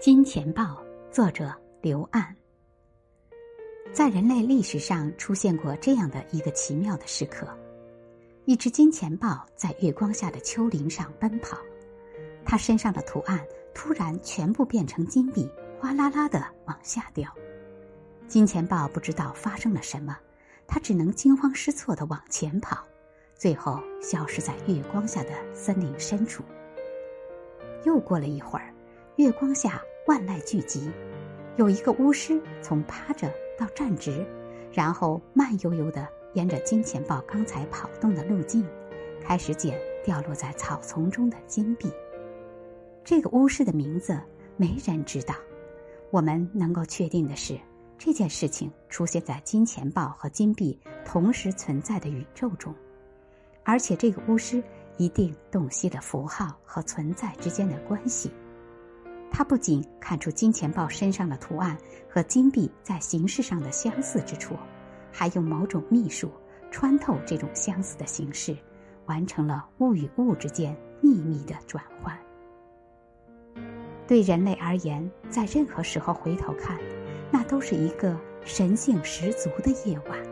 [0.00, 2.34] 金钱豹，作者刘岸。
[3.92, 7.46] 在人类历史上出现过这样的一个奇妙的时刻：
[8.46, 11.58] 一只金钱豹在月光下的丘陵上奔跑，
[12.46, 13.44] 它身上的图案
[13.74, 15.46] 突然全部变成金币，
[15.78, 17.30] 哗啦啦的往下掉。
[18.26, 20.16] 金钱豹不知道发生了什么，
[20.66, 22.82] 它只能惊慌失措的往前跑，
[23.34, 26.42] 最后消失在月光下的森林深处。
[27.84, 28.72] 又过了一会儿，
[29.16, 29.78] 月光下。
[30.10, 30.90] 万籁俱寂，
[31.54, 34.26] 有一个巫师从趴着到站直，
[34.72, 38.66] 然后慢悠悠的沿着金钱豹刚才跑动的路径，
[39.22, 41.88] 开始捡掉落在草丛中的金币。
[43.04, 44.20] 这个巫师的名字
[44.56, 45.32] 没人知道。
[46.10, 47.56] 我们能够确定的是，
[47.96, 52.74] 这件事情出现在金钱豹和金币同时存在的宇宙中，
[53.62, 54.60] 而且这个巫师
[54.96, 58.28] 一定洞悉了符号和存在之间的关系。
[59.30, 61.76] 他不仅看出金钱豹身上的图案
[62.08, 64.56] 和金币在形式上的相似之处，
[65.12, 66.30] 还用某种秘术
[66.70, 68.56] 穿透这种相似的形式，
[69.06, 72.18] 完成了物与物之间秘密的转换。
[74.06, 76.76] 对人类而言，在任何时候回头看，
[77.30, 80.29] 那都是一个神性十足的夜晚。